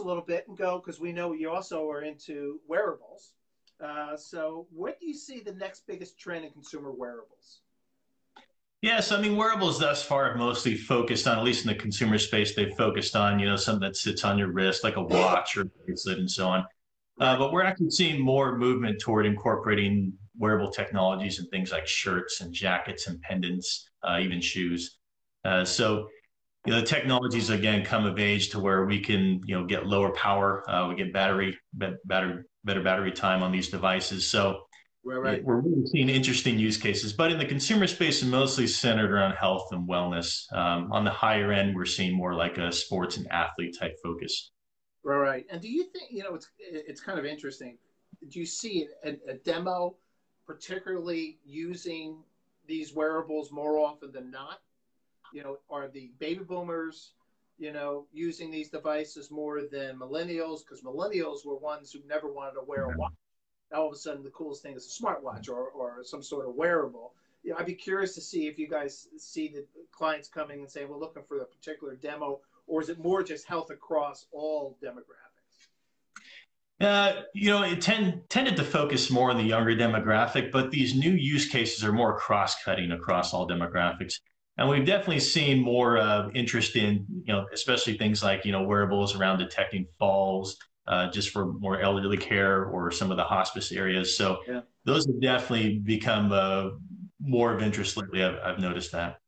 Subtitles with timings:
[0.00, 3.32] a little bit and go because we know you also are into wearables.
[3.82, 7.60] Uh, so, what do you see the next biggest trend in consumer wearables?
[8.82, 11.74] Yeah, so I mean, wearables thus far have mostly focused on, at least in the
[11.74, 15.02] consumer space, they've focused on, you know, something that sits on your wrist, like a
[15.02, 16.64] watch or bracelet and so on.
[17.20, 22.40] Uh, but we're actually seeing more movement toward incorporating wearable technologies and things like shirts
[22.40, 24.98] and jackets and pendants, uh, even shoes.
[25.44, 26.08] Uh, so,
[26.66, 29.86] you know, the technologies again come of age to where we can, you know, get
[29.86, 34.28] lower power, uh, we get battery, better, better battery time on these devices.
[34.28, 34.64] So,
[35.02, 35.44] Right, right.
[35.44, 39.32] We're really seeing interesting use cases, but in the consumer space, it's mostly centered around
[39.32, 40.44] health and wellness.
[40.52, 44.50] Um, on the higher end, we're seeing more like a sports and athlete type focus.
[45.02, 45.46] Right, right.
[45.50, 47.78] And do you think you know it's it's kind of interesting?
[48.28, 49.96] Do you see a, a demo,
[50.46, 52.22] particularly using
[52.66, 54.60] these wearables more often than not?
[55.32, 57.12] You know, are the baby boomers,
[57.58, 60.60] you know, using these devices more than millennials?
[60.60, 63.12] Because millennials were ones who never wanted to wear a watch
[63.70, 66.48] Now all of a sudden the coolest thing is a smartwatch or, or some sort
[66.48, 67.12] of wearable.
[67.42, 70.70] You know, I'd be curious to see if you guys see the clients coming and
[70.70, 74.76] saying, we're looking for a particular demo, or is it more just health across all
[74.82, 75.68] demographics?
[76.80, 80.94] Uh, you know, it tend, tended to focus more on the younger demographic, but these
[80.94, 84.14] new use cases are more cross-cutting across all demographics.
[84.60, 88.62] And we've definitely seen more uh, interest in, you know, especially things like, you know,
[88.62, 93.72] wearables around detecting falls, uh, just for more elderly care or some of the hospice
[93.72, 94.14] areas.
[94.14, 94.60] So yeah.
[94.84, 96.72] those have definitely become uh,
[97.20, 98.22] more of interest lately.
[98.22, 99.20] I've, I've noticed that.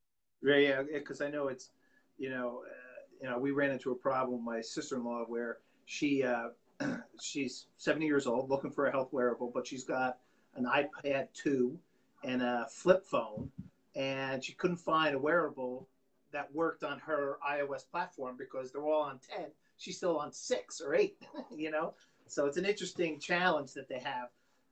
[0.42, 1.70] Yeah, because I know it's,
[2.18, 6.24] you know, uh, you know, we ran into a problem with my sister-in-law where she
[6.24, 6.48] uh,
[7.22, 10.18] she's 70 years old, looking for a health wearable, but she's got
[10.56, 11.78] an iPad 2
[12.24, 13.50] and a flip phone,
[13.94, 15.88] and she couldn't find a wearable
[16.32, 19.46] that worked on her iOS platform because they're all on 10
[19.82, 21.16] she's still on six or eight,
[21.56, 21.94] you know?
[22.28, 24.28] So it's an interesting challenge that they have.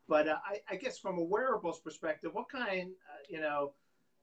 [0.09, 3.73] But uh, I, I, guess from a wearables perspective, what kind, uh, you know,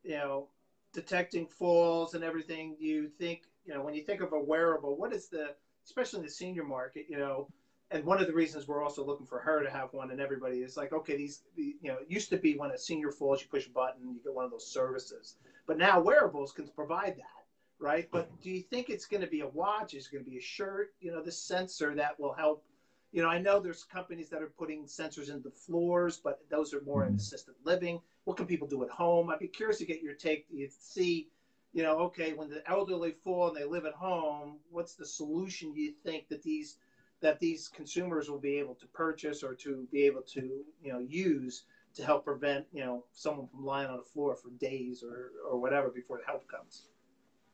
[0.04, 0.48] you know,
[0.94, 5.14] detecting falls and everything, you think, you know, when you think of a wearable, what
[5.14, 5.54] is the,
[5.86, 7.48] especially in the senior market, you know,
[7.92, 10.58] and one of the reasons we're also looking for her to have one and everybody
[10.58, 13.42] is like, okay, these, the, you know, it used to be when a senior falls,
[13.42, 15.36] you push a button, you get one of those services.
[15.66, 17.38] But now wearables can provide that
[17.80, 18.08] right?
[18.12, 19.94] But do you think it's going to be a watch?
[19.94, 20.94] Is it going to be a shirt?
[21.00, 22.64] You know, this sensor that will help.
[23.12, 26.74] You know, I know there's companies that are putting sensors into the floors, but those
[26.74, 27.18] are more in mm-hmm.
[27.18, 28.02] assisted living.
[28.26, 29.30] What can people do at home?
[29.30, 30.50] I'd be curious to get your take.
[30.50, 31.30] Do you see,
[31.74, 35.74] you know, okay, when the elderly fall and they live at home, what's the solution
[35.74, 36.78] you think that these
[37.22, 41.00] that these consumers will be able to purchase or to be able to, you know,
[41.00, 41.64] use
[41.96, 45.60] to help prevent, you know, someone from lying on the floor for days or, or
[45.60, 46.84] whatever before the help comes?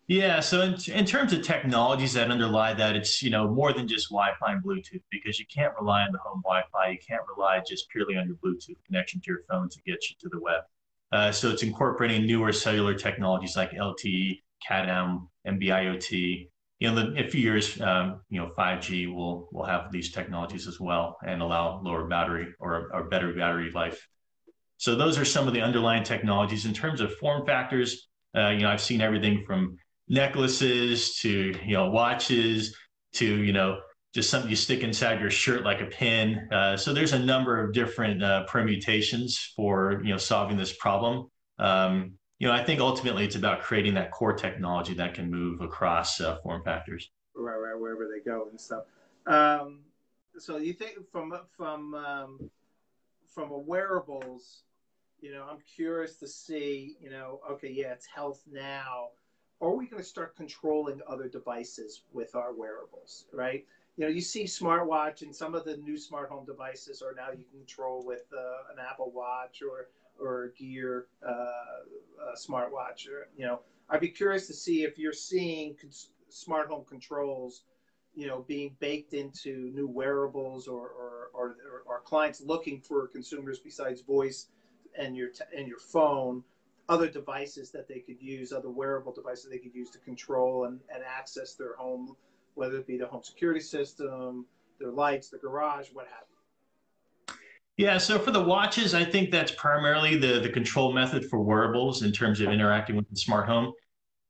[0.07, 3.87] Yeah, so in, in terms of technologies that underlie that, it's you know more than
[3.87, 6.89] just Wi-Fi and Bluetooth because you can't rely on the home Wi-Fi.
[6.89, 10.15] You can't rely just purely on your Bluetooth connection to your phone to get you
[10.19, 10.63] to the web.
[11.13, 16.49] Uh, so it's incorporating newer cellular technologies like LTE, Cat-M, NB-IoT.
[16.83, 20.67] You know, in a few years, um, you know, 5G will will have these technologies
[20.67, 24.05] as well and allow lower battery or, or better battery life.
[24.79, 26.65] So those are some of the underlying technologies.
[26.65, 29.77] In terms of form factors, uh, you know, I've seen everything from
[30.09, 32.75] necklaces to you know watches
[33.13, 33.79] to you know
[34.13, 36.49] just something you stick inside your shirt like a pin.
[36.51, 41.31] Uh, so there's a number of different uh, permutations for you know solving this problem.
[41.59, 45.61] Um, you know, I think ultimately it's about creating that core technology that can move
[45.61, 47.09] across uh, form factors.
[47.33, 48.83] Right, right, wherever they go and stuff.
[49.25, 49.79] Um,
[50.37, 52.49] so you think from from um,
[53.33, 54.63] from a wearables,
[55.21, 59.11] you know, I'm curious to see, you know, okay, yeah, it's health now
[59.61, 63.65] are we going to start controlling other devices with our wearables, right?
[63.95, 67.29] You know, you see smartwatch and some of the new smart home devices are now
[67.29, 69.87] you can control with uh, an Apple Watch or
[70.19, 73.07] or Gear uh, smartwatch.
[73.07, 77.63] Or you know, I'd be curious to see if you're seeing cons- smart home controls,
[78.15, 81.55] you know, being baked into new wearables or or, or,
[81.85, 84.47] or clients looking for consumers besides voice
[84.97, 86.43] and your t- and your phone
[86.89, 90.79] other devices that they could use, other wearable devices they could use to control and,
[90.93, 92.15] and access their home,
[92.55, 94.45] whether it be the home security system,
[94.79, 96.32] their lights, the garage, what have you.
[97.83, 102.01] Yeah, so for the watches, I think that's primarily the, the control method for wearables
[102.01, 103.73] in terms of interacting with the smart home.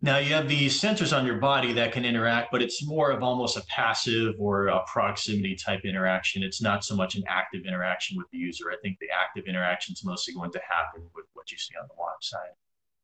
[0.01, 3.21] Now you have these sensors on your body that can interact, but it's more of
[3.21, 6.41] almost a passive or a proximity type interaction.
[6.41, 8.71] It's not so much an active interaction with the user.
[8.71, 11.87] I think the active interaction is mostly going to happen with what you see on
[11.87, 12.55] the watch side.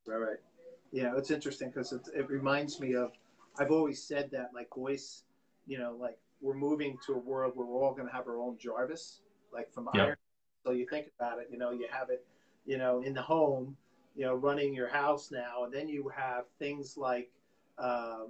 [0.07, 0.37] Right, right.
[0.91, 3.11] Yeah, it's interesting because it, it reminds me of,
[3.59, 5.25] I've always said that like voice,
[5.67, 8.39] you know, like we're moving to a world where we're all going to have our
[8.39, 9.21] own Jarvis,
[9.53, 10.03] like from yep.
[10.03, 10.15] Iron.
[10.71, 12.25] You think about it, you know, you have it,
[12.65, 13.75] you know, in the home,
[14.15, 17.31] you know, running your house now, and then you have things like,
[17.77, 18.25] uh,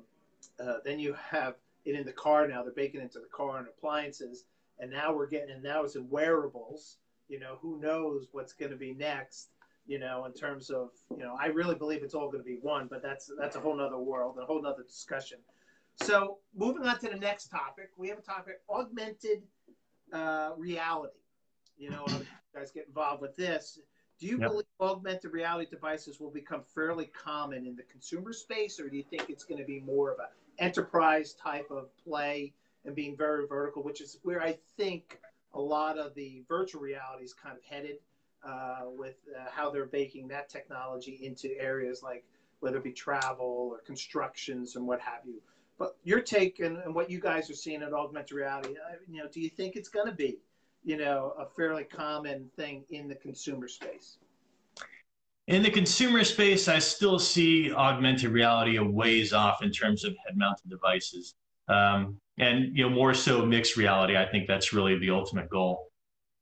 [0.60, 1.56] uh, then you have
[1.86, 2.64] it in the car now.
[2.64, 4.46] They're baking into the car and appliances,
[4.80, 6.98] and now we're getting, and now it's in wearables.
[7.28, 9.50] You know, who knows what's going to be next?
[9.88, 12.60] You know, in terms of, you know, I really believe it's all going to be
[12.62, 15.40] one, but that's that's a whole nother world, a whole nother discussion.
[16.04, 19.44] So moving on to the next topic, we have a topic: augmented
[20.14, 21.19] uh, reality.
[21.80, 23.80] You know, you guys get involved with this.
[24.20, 24.50] Do you yep.
[24.50, 29.04] believe augmented reality devices will become fairly common in the consumer space, or do you
[29.10, 30.26] think it's going to be more of an
[30.60, 32.54] enterprise type of play
[32.86, 35.20] and being very vertical, which is where I think
[35.54, 37.98] a lot of the virtual reality is kind of headed
[38.44, 42.24] uh, with uh, how they're baking that technology into areas like
[42.60, 45.42] whether it be travel or constructions and what have you.
[45.78, 49.22] But your take and, and what you guys are seeing at augmented reality, uh, you
[49.22, 50.40] know, do you think it's going to be
[50.90, 54.18] you know, a fairly common thing in the consumer space.
[55.48, 60.16] In the consumer space, I still see augmented reality a ways off in terms of
[60.26, 61.36] head-mounted devices,
[61.68, 64.18] um, and you know more so mixed reality.
[64.18, 65.92] I think that's really the ultimate goal.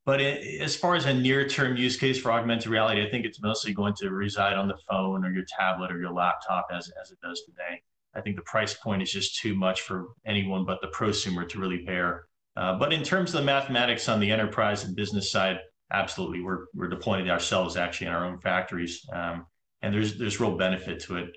[0.05, 3.41] But it, as far as a near-term use case for augmented reality, I think it's
[3.41, 7.11] mostly going to reside on the phone or your tablet or your laptop as as
[7.11, 7.81] it does today.
[8.15, 11.59] I think the price point is just too much for anyone but the prosumer to
[11.59, 12.27] really bear.
[12.57, 15.59] Uh, but in terms of the mathematics on the enterprise and business side,
[15.93, 19.45] absolutely, we're we're deploying it ourselves actually in our own factories, um,
[19.83, 21.29] and there's there's real benefit to it.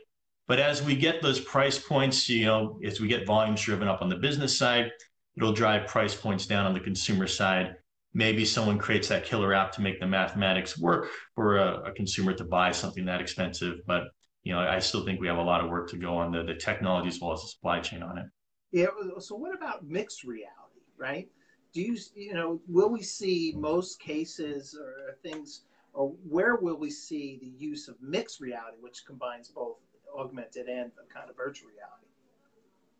[0.49, 4.01] But as we get those price points, you know, as we get volumes driven up
[4.01, 4.91] on the business side,
[5.37, 7.77] it'll drive price points down on the consumer side.
[8.15, 12.45] Maybe someone creates that killer app to make the mathematics work for a, consumer to
[12.45, 13.81] buy something that expensive.
[13.87, 14.05] But
[14.43, 16.55] you know, I still think we have a lot of work to go on the
[16.55, 18.25] technology as well as the supply chain on it.
[18.73, 18.87] Yeah.
[19.19, 20.60] So what about mixed reality?
[21.01, 21.29] Right?
[21.73, 25.63] Do you, you know, will we see most cases or things,
[25.93, 29.77] or where will we see the use of mixed reality, which combines both
[30.17, 32.10] augmented and kind of virtual reality?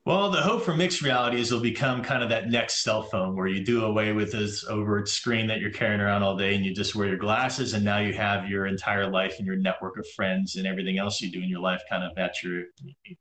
[0.07, 3.37] Well, the hope for mixed reality is it'll become kind of that next cell phone
[3.37, 6.65] where you do away with this over screen that you're carrying around all day and
[6.65, 9.99] you just wear your glasses and now you have your entire life and your network
[9.99, 12.65] of friends and everything else you do in your life kind of at your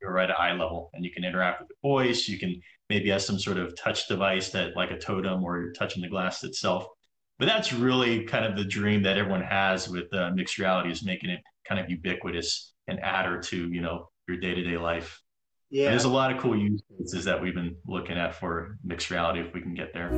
[0.02, 3.10] you're right at eye level and you can interact with the voice, you can maybe
[3.10, 6.46] have some sort of touch device that like a totem or you're touching the glass
[6.46, 6.88] itself.
[7.40, 11.04] But that's really kind of the dream that everyone has with uh, mixed reality is
[11.04, 15.22] making it kind of ubiquitous and adder to, you know, your day-to-day life.
[15.72, 15.90] Yeah.
[15.90, 19.40] There's a lot of cool use cases that we've been looking at for mixed reality
[19.42, 20.10] if we can get there.